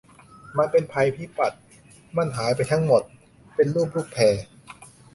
[0.57, 1.57] มันเป็นภัยพิบัติ
[2.17, 3.01] มันหายไปทั้งหมด
[3.55, 4.41] เป็นรูปลูกแพร์